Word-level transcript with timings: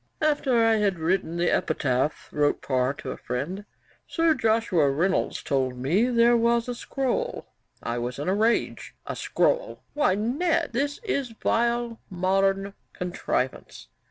'After 0.19 0.57
I 0.65 0.77
had 0.77 0.97
written 0.97 1.37
the 1.37 1.51
epitaph,' 1.51 2.27
wrote 2.31 2.63
Parr 2.63 2.91
to 2.95 3.11
a 3.11 3.17
friend, 3.17 3.65
'Sir 4.07 4.33
Joshua 4.33 4.89
Reynolds 4.89 5.43
told 5.43 5.77
me 5.77 6.07
there 6.07 6.35
was 6.35 6.67
a 6.67 6.73
scroll. 6.73 7.45
I 7.83 7.99
was 7.99 8.17
in 8.17 8.27
a 8.27 8.33
rage. 8.33 8.95
A 9.05 9.15
scroll! 9.15 9.83
Why, 9.93 10.15
Ned, 10.15 10.73
this 10.73 10.97
is 11.03 11.29
vile 11.39 11.99
modern 12.09 12.73
contrivance. 12.93 13.89